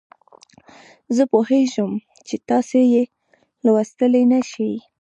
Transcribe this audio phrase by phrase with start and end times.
[1.15, 1.91] زه پوهیږم
[2.27, 3.03] چې تاسې یې
[3.65, 4.73] لوستلای نه شئ.